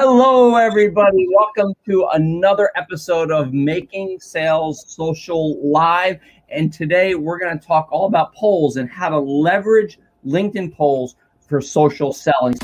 [0.00, 1.26] Hello, everybody.
[1.34, 6.20] Welcome to another episode of Making Sales Social Live.
[6.50, 11.16] And today we're going to talk all about polls and how to leverage LinkedIn polls
[11.40, 12.54] for social selling.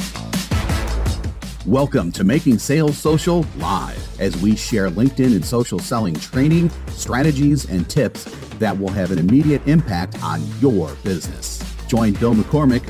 [1.66, 7.68] Welcome to Making Sales Social Live as we share LinkedIn and social selling training, strategies,
[7.68, 8.26] and tips
[8.60, 11.60] that will have an immediate impact on your business.
[11.88, 12.84] Join Bill McCormick,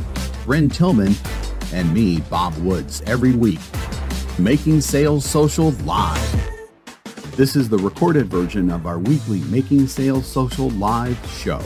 [0.44, 1.14] Brynne Tillman,
[1.72, 3.58] and me, Bob Woods, every week
[4.38, 6.50] Making Sales Social Live.
[7.36, 11.62] This is the recorded version of our weekly Making Sales Social Live show.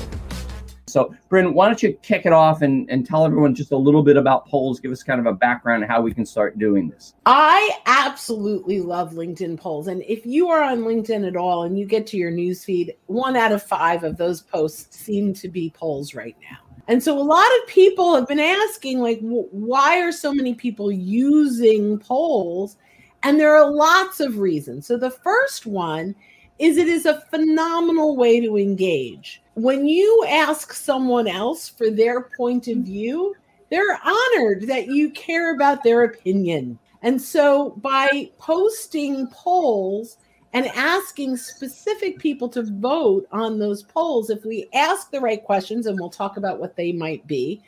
[0.87, 4.03] So, Brynne, why don't you kick it off and, and tell everyone just a little
[4.03, 4.81] bit about polls?
[4.81, 7.15] Give us kind of a background on how we can start doing this.
[7.25, 9.87] I absolutely love LinkedIn polls.
[9.87, 13.35] And if you are on LinkedIn at all and you get to your newsfeed, one
[13.35, 16.68] out of five of those posts seem to be polls right now.
[16.88, 20.91] And so a lot of people have been asking, like, why are so many people
[20.91, 22.77] using polls?
[23.23, 24.87] And there are lots of reasons.
[24.87, 26.14] So the first one
[26.58, 29.42] is it is a phenomenal way to engage.
[29.55, 33.36] When you ask someone else for their point of view,
[33.70, 36.78] they're honored that you care about their opinion.
[37.02, 40.17] And so by posting polls,
[40.53, 44.31] and asking specific people to vote on those polls.
[44.31, 47.61] If we ask the right questions, and we'll talk about what they might be,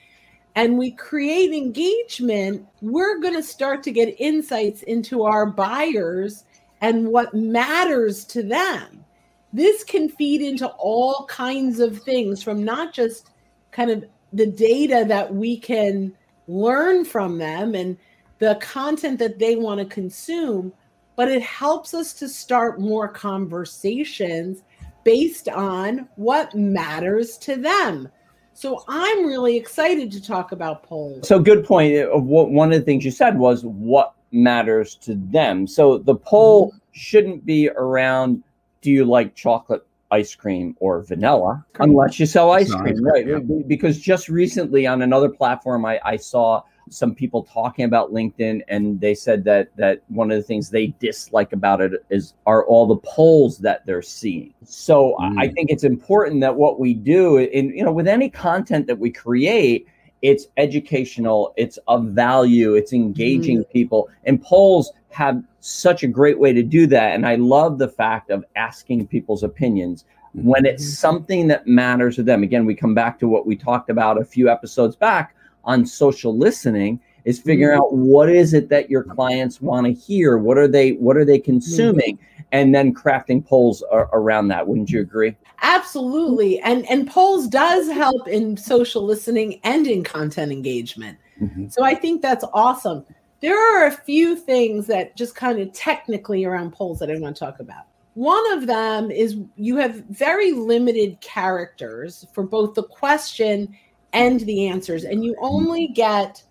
[0.54, 6.44] and we create engagement, we're going to start to get insights into our buyers
[6.80, 9.04] and what matters to them.
[9.52, 13.30] This can feed into all kinds of things from not just
[13.72, 16.12] kind of the data that we can
[16.48, 17.96] learn from them and
[18.38, 20.72] the content that they want to consume,
[21.20, 24.62] but it helps us to start more conversations
[25.04, 28.08] based on what matters to them.
[28.54, 31.28] So I'm really excited to talk about polls.
[31.28, 31.94] So good point.
[31.94, 35.66] Of what one of the things you said was what matters to them.
[35.66, 36.78] So the poll mm-hmm.
[36.92, 38.42] shouldn't be around
[38.80, 43.68] do you like chocolate ice cream or vanilla unless you sell ice cream, right?
[43.68, 49.00] Because just recently on another platform I, I saw some people talking about LinkedIn, and
[49.00, 52.86] they said that that one of the things they dislike about it is are all
[52.86, 54.52] the polls that they're seeing.
[54.64, 55.34] So mm.
[55.38, 58.98] I think it's important that what we do, in you know, with any content that
[58.98, 59.86] we create,
[60.20, 63.70] it's educational, it's of value, it's engaging mm.
[63.70, 67.14] people, and polls have such a great way to do that.
[67.14, 70.92] And I love the fact of asking people's opinions when it's mm-hmm.
[70.92, 72.42] something that matters to them.
[72.42, 75.34] Again, we come back to what we talked about a few episodes back
[75.64, 77.84] on social listening is figuring mm-hmm.
[77.84, 80.38] out what is it that your clients want to hear?
[80.38, 82.16] What are they what are they consuming?
[82.16, 82.42] Mm-hmm.
[82.52, 85.36] and then crafting polls ar- around that wouldn't you agree?
[85.62, 86.58] Absolutely.
[86.60, 91.18] And and polls does help in social listening and in content engagement.
[91.40, 91.68] Mm-hmm.
[91.68, 93.04] so i think that's awesome.
[93.40, 97.36] There are a few things that just kind of technically around polls that i want
[97.36, 97.84] to talk about.
[98.14, 103.74] One of them is you have very limited characters for both the question
[104.12, 105.04] and the answers.
[105.04, 106.42] And you only get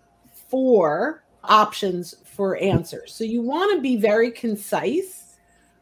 [0.48, 3.14] four options for answers.
[3.14, 5.36] So you want to be very concise,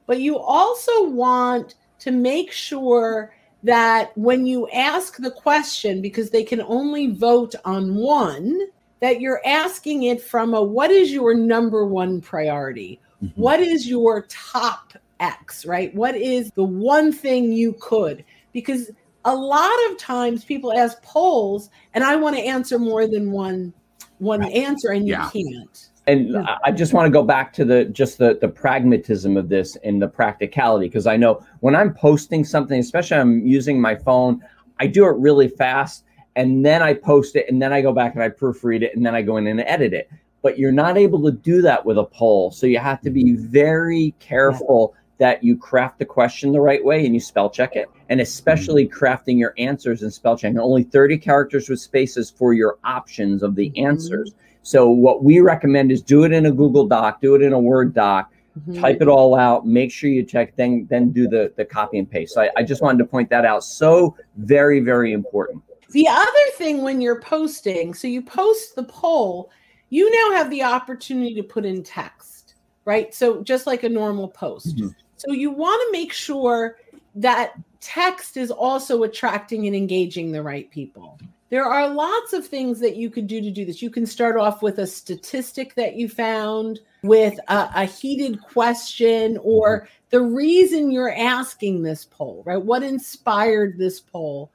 [0.07, 6.45] but you also want to make sure that when you ask the question, because they
[6.45, 8.59] can only vote on one,
[9.01, 13.01] that you're asking it from a what is your number one priority?
[13.23, 13.41] Mm-hmm.
[13.41, 15.95] What is your top X, right?
[15.95, 18.25] What is the one thing you could?
[18.53, 18.91] Because
[19.25, 23.73] a lot of times people ask polls and I want to answer more than one
[24.19, 24.53] one right.
[24.53, 25.91] answer and you can't.
[26.07, 29.77] And I just want to go back to the just the the pragmatism of this
[29.85, 34.43] and the practicality because I know when I'm posting something, especially I'm using my phone,
[34.81, 38.15] I do it really fast and then I post it and then I go back
[38.15, 40.11] and I proofread it and then I go in and edit it.
[40.41, 42.53] But you're not able to do that with a poll.
[42.53, 47.05] So you have to be very careful that you craft the question the right way
[47.05, 49.05] and you spell check it, and especially mm-hmm.
[49.05, 50.59] crafting your answers and spell checking.
[50.59, 53.87] Only 30 characters with spaces for your options of the mm-hmm.
[53.87, 54.33] answers.
[54.63, 57.59] So, what we recommend is do it in a Google Doc, do it in a
[57.59, 58.81] Word doc, mm-hmm.
[58.81, 62.11] type it all out, make sure you check, then then do the, the copy and
[62.11, 62.35] paste.
[62.35, 63.65] So, I, I just wanted to point that out.
[63.65, 65.63] So, very, very important.
[65.91, 69.51] The other thing when you're posting, so you post the poll,
[69.91, 72.55] you now have the opportunity to put in text,
[72.85, 73.15] right?
[73.15, 74.77] So, just like a normal post.
[74.77, 74.89] Mm-hmm.
[75.19, 76.79] So you want to make sure
[77.17, 81.19] that text is also attracting and engaging the right people.
[81.51, 83.81] There are lots of things that you could do to do this.
[83.81, 89.39] You can start off with a statistic that you found, with a, a heated question,
[89.43, 92.61] or the reason you're asking this poll, right?
[92.61, 94.53] What inspired this poll?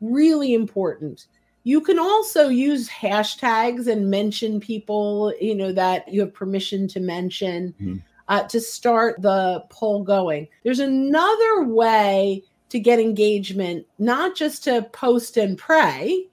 [0.00, 1.26] Really important.
[1.64, 7.00] You can also use hashtags and mention people, you know, that you have permission to
[7.00, 7.96] mention mm-hmm.
[8.28, 10.48] Uh, to start the poll going.
[10.64, 16.26] There's another way to get engagement, not just to post and pray,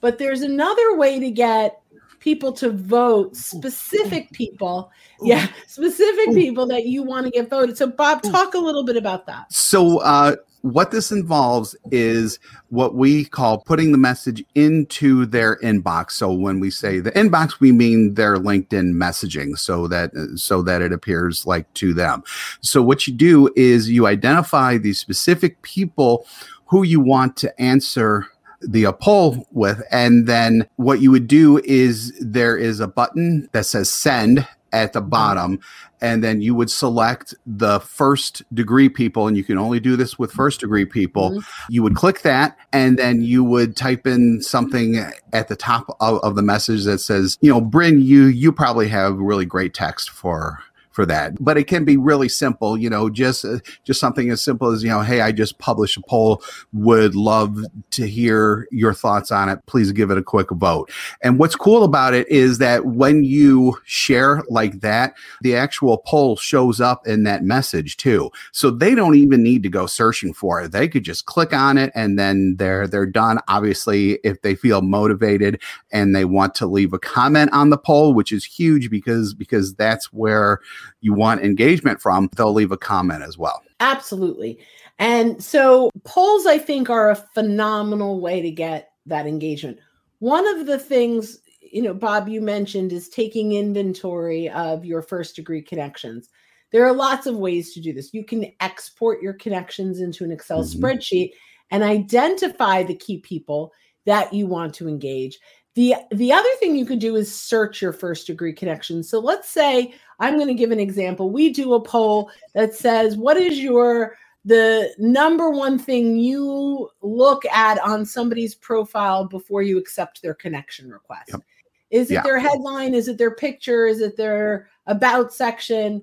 [0.00, 1.80] but there's another way to get
[2.18, 4.90] people to vote specific people.
[5.22, 7.76] Yeah specific people that you want to get voted.
[7.76, 9.52] So bob talk a little bit about that.
[9.52, 16.12] So uh what this involves is what we call putting the message into their inbox.
[16.12, 20.82] So when we say the inbox we mean their linkedin messaging so that so that
[20.82, 22.22] it appears like to them.
[22.60, 26.26] So what you do is you identify the specific people
[26.66, 28.26] who you want to answer
[28.60, 29.82] the poll with.
[29.90, 34.92] And then what you would do is there is a button that says send at
[34.92, 35.58] the bottom
[36.00, 40.18] and then you would select the first degree people and you can only do this
[40.18, 41.72] with first degree people mm-hmm.
[41.72, 44.96] you would click that and then you would type in something
[45.32, 48.88] at the top of, of the message that says you know brynne you you probably
[48.88, 50.58] have really great text for
[51.00, 51.42] for that.
[51.42, 54.82] But it can be really simple, you know, just uh, just something as simple as,
[54.82, 56.42] you know, hey, I just published a poll,
[56.74, 59.64] would love to hear your thoughts on it.
[59.64, 60.90] Please give it a quick vote.
[61.22, 66.36] And what's cool about it is that when you share like that, the actual poll
[66.36, 68.30] shows up in that message too.
[68.52, 70.72] So they don't even need to go searching for it.
[70.72, 73.38] They could just click on it and then they're they're done.
[73.48, 75.62] Obviously, if they feel motivated
[75.92, 79.74] and they want to leave a comment on the poll, which is huge because because
[79.76, 80.60] that's where
[81.00, 83.62] you want engagement from, they'll leave a comment as well.
[83.80, 84.58] Absolutely.
[84.98, 89.78] And so polls, I think, are a phenomenal way to get that engagement.
[90.18, 95.36] One of the things, you know, Bob, you mentioned is taking inventory of your first
[95.36, 96.28] degree connections.
[96.72, 98.12] There are lots of ways to do this.
[98.12, 100.84] You can export your connections into an Excel mm-hmm.
[100.84, 101.32] spreadsheet
[101.70, 103.72] and identify the key people
[104.06, 105.38] that you want to engage.
[105.74, 109.08] The the other thing you can do is search your first degree connections.
[109.08, 111.30] So let's say I'm going to give an example.
[111.30, 117.44] We do a poll that says what is your the number one thing you look
[117.46, 121.30] at on somebody's profile before you accept their connection request.
[121.32, 121.42] Yep.
[121.90, 122.22] Is it yeah.
[122.22, 122.94] their headline?
[122.94, 123.86] Is it their picture?
[123.86, 126.02] Is it their about section?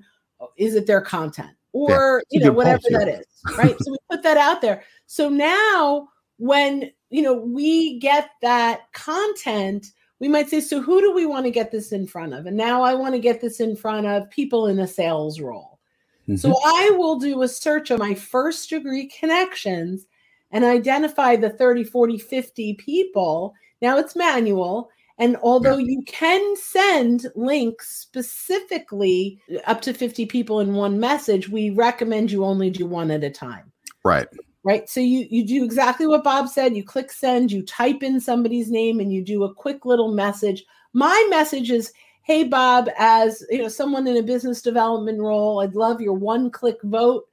[0.57, 1.51] Is it their content?
[1.71, 2.39] Or yeah.
[2.39, 3.25] you know whatever that is,
[3.57, 3.75] right?
[3.79, 4.83] so we put that out there.
[5.05, 9.87] So now when you know we get that content
[10.19, 12.45] we might say so who do we want to get this in front of?
[12.45, 15.79] And now i want to get this in front of people in a sales role.
[16.23, 16.35] Mm-hmm.
[16.35, 20.05] so i will do a search of my first degree connections
[20.51, 23.53] and identify the 30 40 50 people.
[23.81, 25.91] Now it's manual and although yeah.
[25.91, 32.43] you can send links specifically up to 50 people in one message we recommend you
[32.43, 33.71] only do one at a time.
[34.03, 34.27] Right
[34.67, 34.89] right?
[34.89, 36.75] So you you do exactly what bob said.
[36.75, 40.65] You click send you type in somebody's name and you do a quick little message.
[40.93, 41.93] My message is
[42.23, 46.51] hey bob as you know someone in a business development role i'd love your one
[46.51, 47.23] click vote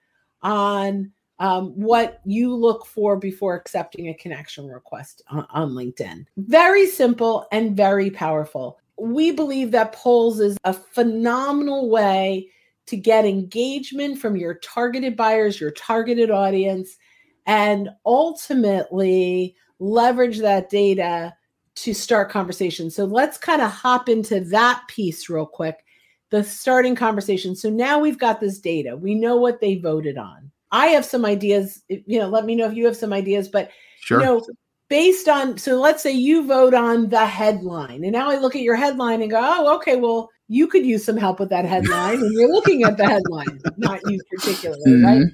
[0.42, 1.10] on
[1.40, 6.26] um, what you look for before accepting a connection request on, on linkedin.
[6.36, 8.78] Very simple and very powerful.
[8.98, 12.50] We believe that polls is a phenomenal way
[12.86, 16.96] to get engagement from your targeted buyers your targeted audience
[17.46, 21.34] and ultimately leverage that data
[21.76, 22.94] to start conversations.
[22.94, 25.84] So let's kind of hop into that piece real quick
[26.30, 27.54] the starting conversation.
[27.54, 30.50] So now we've got this data, we know what they voted on.
[30.72, 33.70] I have some ideas, you know, let me know if you have some ideas, but
[34.00, 34.18] sure.
[34.18, 34.44] you know,
[34.88, 38.62] based on so let's say you vote on the headline and now i look at
[38.62, 42.18] your headline and go oh okay well you could use some help with that headline
[42.20, 45.04] and you're looking at the headline not you particularly mm-hmm.
[45.06, 45.24] right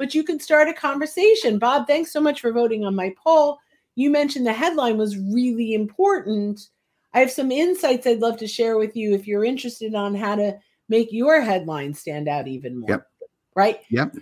[0.00, 1.58] but you can start a conversation.
[1.58, 3.58] Bob, thanks so much for voting on my poll.
[3.96, 6.68] You mentioned the headline was really important.
[7.12, 10.36] I have some insights I'd love to share with you if you're interested on how
[10.36, 12.88] to make your headline stand out even more.
[12.88, 13.06] Yep.
[13.54, 13.80] Right?
[13.90, 14.16] Yep.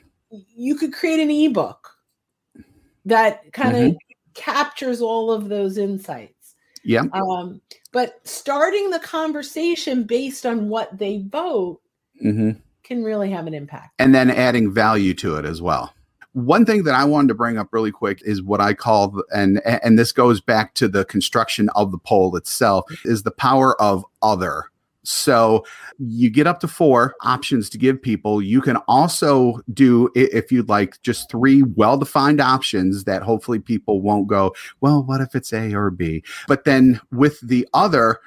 [0.57, 1.95] You could create an ebook
[3.05, 3.97] that kind of mm-hmm.
[4.35, 6.57] captures all of those insights.
[6.83, 7.05] Yeah.
[7.13, 7.61] Um,
[7.93, 11.81] but starting the conversation based on what they vote
[12.21, 12.59] mm-hmm
[12.89, 13.95] can really have an impact.
[13.99, 15.95] And then adding value to it as well.
[16.33, 19.61] One thing that I wanted to bring up really quick is what I call and
[19.67, 24.05] and this goes back to the construction of the poll itself is the power of
[24.23, 24.67] other.
[25.05, 25.65] So
[25.99, 28.43] you get up to four options to give people.
[28.43, 34.03] You can also do, if you'd like, just three well defined options that hopefully people
[34.03, 36.23] won't go, well, what if it's A or B?
[36.47, 38.19] But then with the other,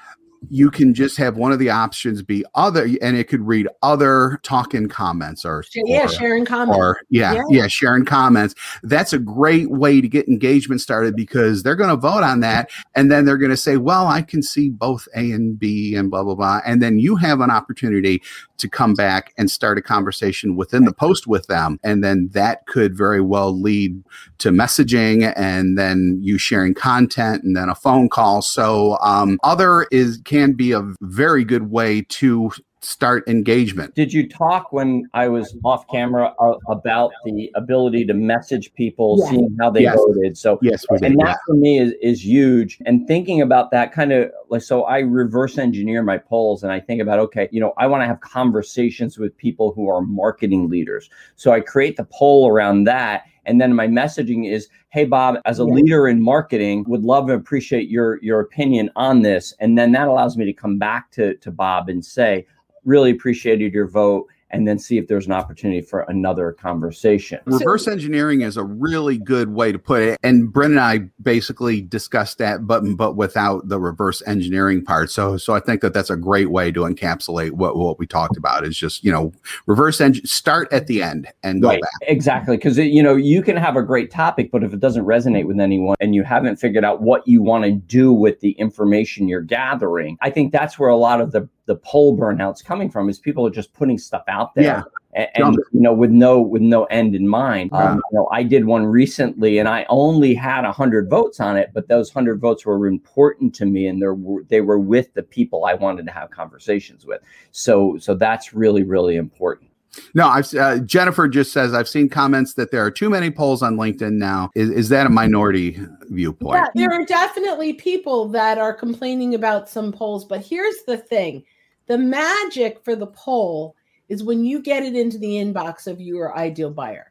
[0.50, 4.40] you can just have one of the options be other, and it could read other
[4.44, 6.78] talking comments or yeah, or, sharing comments.
[6.78, 7.44] or yeah, Yeah.
[7.50, 8.56] yeah, sharing comments.
[8.82, 12.72] That's a great way to get engagement started because they're going to vote on that,
[12.96, 16.10] and then they're going to say, "Well, I can see both A and B, and
[16.10, 18.22] blah blah blah," and then you have an opportunity
[18.58, 22.66] to come back and start a conversation within the post with them, and then that
[22.68, 24.04] could very well lead
[24.40, 28.42] to messaging, and then you sharing content, and then a phone call.
[28.42, 32.52] So, um, other is can be a very good way to
[32.84, 33.94] start engagement.
[33.94, 39.18] Did you talk when I was off camera uh, about the ability to message people,
[39.20, 39.30] Yeah.
[39.30, 39.98] seeing how they Yes.
[39.98, 40.36] voted?
[40.36, 41.12] So Yes, we did.
[41.12, 41.26] and yeah.
[41.26, 45.00] that for me is, is huge and thinking about that kind of like so i
[45.00, 48.20] reverse engineer my polls and i think about okay you know i want to have
[48.22, 53.60] conversations with people who are marketing leaders so i create the poll around that and
[53.60, 55.74] then my messaging is hey bob as a Yeah.
[55.74, 60.08] leader in marketing would love and appreciate your your opinion on this and then that
[60.08, 62.46] allows me to come back to to bob and say
[62.84, 67.88] really appreciated your vote and then see if there's an opportunity for another conversation Reverse
[67.88, 70.20] engineering is a really good way to put it.
[70.24, 75.12] And Brent and I basically discussed that, but but without the reverse engineering part.
[75.12, 78.38] So so I think that that's a great way to encapsulate what what we talked
[78.38, 78.66] about.
[78.66, 79.32] Is just you know
[79.66, 81.92] reverse engine start at the end and go right back.
[82.02, 85.46] exactly because you know you can have a great topic but if it doesn't resonate
[85.46, 89.28] with anyone and you haven't figured out what you want to do with the information
[89.28, 93.10] you're gathering i think that's where a lot of the the poll burnout's coming from
[93.10, 94.84] is people are just putting stuff out there Yeah.
[95.14, 97.72] and, and you know with no with no end in mind.
[97.74, 101.72] Um, you know i did one recently and i only had 100 votes on it
[101.74, 105.24] but those 100 votes were important to me and they were they were with the
[105.24, 107.22] people i wanted to have conversations with.
[107.52, 109.71] So so that's really really important
[110.14, 113.62] No, I've uh, Jennifer just says I've seen comments that there are too many polls
[113.62, 114.50] on LinkedIn now.
[114.56, 115.80] Is is that a minority
[116.10, 116.66] viewpoint?
[116.76, 121.44] Yeah, there are definitely people that are complaining about some polls, but here's the thing
[121.88, 123.76] the magic for the poll
[124.08, 127.10] is when you get it into the inbox of your ideal buyer.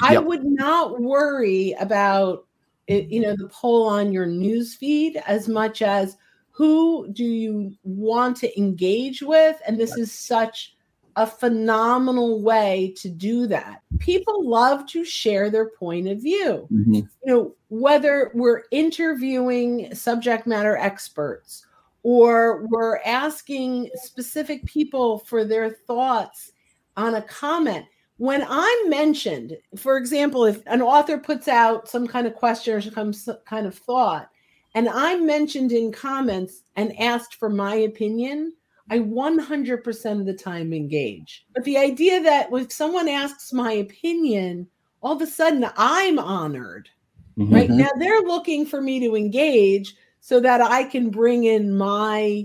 [0.00, 0.24] I Yep.
[0.24, 2.46] would not worry about
[2.86, 6.16] it, you know, the poll on your news feed as much as
[6.50, 9.60] who do you want to engage with?
[9.66, 10.76] And this is such
[11.18, 13.82] a phenomenal way to do that.
[13.98, 16.94] People love to share their point of view mm-hmm.
[16.94, 21.66] you know, whether we're interviewing subject matter experts
[22.04, 26.52] or we're asking specific people for their thoughts
[26.96, 27.84] on a comment.
[28.18, 32.80] When I'm mentioned, for example, if an author puts out some kind of question or
[32.80, 34.30] some kind of thought,
[34.74, 38.52] and I'm mentioned in comments and asked for my opinion,
[38.90, 41.46] I 100% of the time engage.
[41.54, 44.66] But the idea that if someone asks my opinion,
[45.02, 46.88] all of a sudden I'm honored
[47.38, 47.54] Mhm.
[47.54, 52.44] right now they're looking for me to engage so that i can bring in my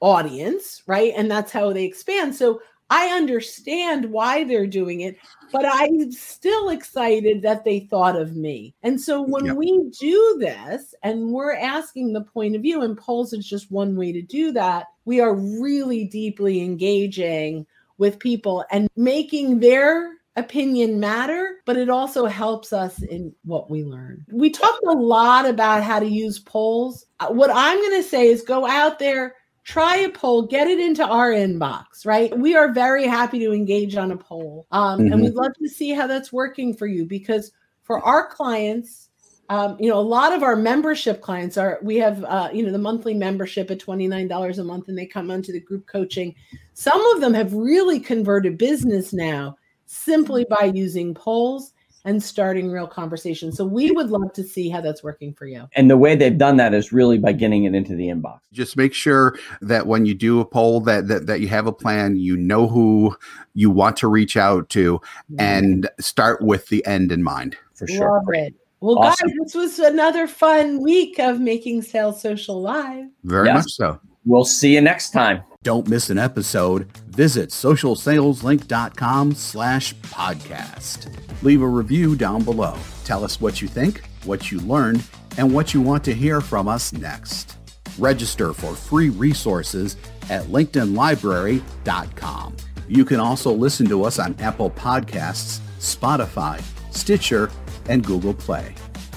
[0.00, 2.60] audience right and that's how they expand so
[2.92, 5.16] i understand why they're doing it
[5.52, 9.56] but i'm still excited that they thought of me and so when Yep.
[9.56, 13.96] we do this and we're asking the point of view and polls is just one
[13.96, 17.66] way to do that we are really deeply engaging
[17.98, 23.84] with people and making their opinion matter, but it also helps us in what we
[23.84, 24.24] learn.
[24.32, 27.04] We talked a lot about how to use polls.
[27.20, 30.80] Uh, What I'm going to say is go out there, try a poll, get it
[30.80, 32.36] into our inbox, right?
[32.36, 34.66] We are very happy to engage on a poll.
[34.72, 35.12] Um, Mhm.
[35.12, 37.52] And we'd love to see how that's working for you because
[37.82, 39.08] for our clients,
[39.48, 42.72] um, you know, a lot of our membership clients are, we have, uh, you know,
[42.72, 46.34] the monthly membership at $29 a month and they come onto the group coaching.
[46.74, 51.72] Some of them have really converted business now simply by using polls
[52.04, 53.56] and starting real conversations.
[53.56, 55.68] So we would love to see how that's working for you.
[55.76, 58.76] and the way they've done that is really by getting it into the inbox just
[58.76, 62.16] make sure that when you do a poll that, that that you have a plan
[62.16, 63.16] you know who
[63.54, 65.00] you want to reach out to
[65.38, 68.54] and start with the end in mind for sure Love it.
[68.80, 69.28] Well, Awesome.
[69.28, 73.06] guys, this was another fun week of making sales social live.
[73.24, 73.54] very Yes.
[73.64, 76.90] much so we'll see you next time don't miss an episode.
[77.08, 81.14] Visit socialsaleslink.com slash podcast.
[81.42, 82.76] Leave a review down below.
[83.04, 85.02] Tell us what you think what you learned
[85.36, 87.56] and what you want to hear from us next.
[87.98, 89.96] Register for free resources
[90.30, 92.56] at linkedinlibrary.com
[92.92, 96.62] you can also listen to us on apple podcasts spotify
[96.94, 97.50] stitcher
[97.88, 98.74] and google play.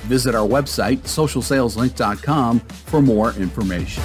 [0.08, 4.04] Visit our website socialsaleslink.com for more information